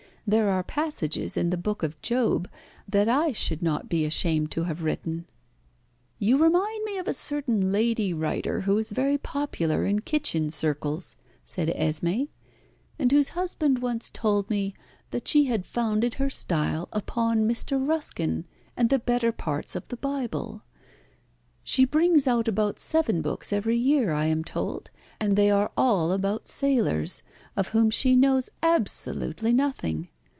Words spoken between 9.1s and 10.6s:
popular in kitchen